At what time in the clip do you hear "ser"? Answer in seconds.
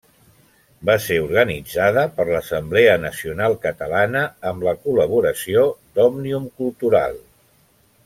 1.07-1.17